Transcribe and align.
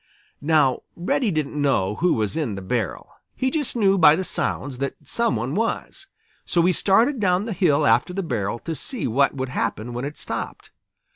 Now 0.41 0.81
Reddy 0.95 1.29
didn't 1.29 1.61
know 1.61 1.97
who 1.97 2.13
was 2.15 2.35
in 2.35 2.55
the 2.55 2.63
barrel. 2.63 3.11
He 3.35 3.51
just 3.51 3.75
knew 3.75 3.99
by 3.99 4.15
the 4.15 4.23
sounds 4.23 4.79
that 4.79 4.95
some 5.03 5.35
one 5.35 5.53
was. 5.53 6.07
So 6.43 6.63
he 6.63 6.73
started 6.73 7.19
down 7.19 7.45
the 7.45 7.53
hill 7.53 7.85
after 7.85 8.11
the 8.11 8.23
barrel 8.23 8.57
to 8.57 8.73
see 8.73 9.05
what 9.05 9.35
would 9.35 9.49
happen 9.49 9.93
when 9.93 10.03
it 10.03 10.17
stopped. 10.17 10.71